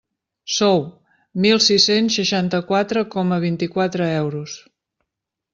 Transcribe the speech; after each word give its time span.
Sou: 0.53 0.79
mil 1.45 1.61
sis-cents 1.67 2.17
seixanta-quatre 2.21 3.05
coma 3.17 3.41
vint-i-quatre 3.47 4.09
euros. 4.27 4.57